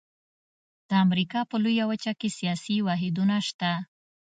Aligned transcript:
د 0.89 0.91
امریکا 1.05 1.39
په 1.49 1.55
لویه 1.63 1.85
وچه 1.91 2.13
کې 2.19 2.29
سیاسي 2.37 2.77
واحدونه 2.87 3.35
شته. 3.47 3.71